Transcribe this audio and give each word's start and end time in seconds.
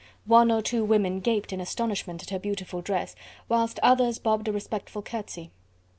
One 0.25 0.51
or 0.51 0.63
two 0.63 0.83
women 0.83 1.19
gaped 1.19 1.53
in 1.53 1.61
astonishment 1.61 2.23
at 2.23 2.31
her 2.31 2.39
beautiful 2.39 2.81
dress, 2.81 3.15
whilst 3.47 3.79
others 3.83 4.17
bobbed 4.17 4.47
a 4.47 4.51
respectful 4.51 5.03
curtsey. 5.03 5.51